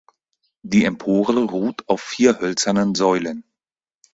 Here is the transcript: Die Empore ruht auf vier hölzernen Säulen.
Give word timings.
Die 0.63 0.83
Empore 0.85 1.43
ruht 1.45 1.87
auf 1.87 2.01
vier 2.01 2.39
hölzernen 2.39 2.95
Säulen. 2.95 3.43